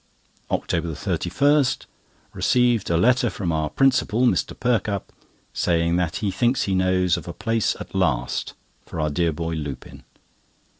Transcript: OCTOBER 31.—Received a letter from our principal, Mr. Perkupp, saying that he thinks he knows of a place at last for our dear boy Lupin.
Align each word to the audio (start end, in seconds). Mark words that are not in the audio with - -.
OCTOBER 0.49 0.93
31.—Received 0.95 2.89
a 2.89 2.97
letter 2.97 3.29
from 3.29 3.51
our 3.51 3.69
principal, 3.69 4.25
Mr. 4.25 4.59
Perkupp, 4.59 5.13
saying 5.53 5.97
that 5.97 6.15
he 6.15 6.31
thinks 6.31 6.63
he 6.63 6.73
knows 6.73 7.17
of 7.17 7.27
a 7.27 7.33
place 7.33 7.75
at 7.79 7.93
last 7.93 8.55
for 8.83 8.99
our 8.99 9.11
dear 9.11 9.31
boy 9.31 9.53
Lupin. 9.53 10.01